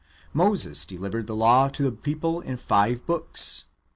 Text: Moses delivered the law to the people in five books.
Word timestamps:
Moses 0.33 0.83
delivered 0.83 1.27
the 1.27 1.35
law 1.35 1.67
to 1.69 1.83
the 1.83 1.91
people 1.91 2.39
in 2.41 2.57
five 2.57 3.05
books. 3.05 3.65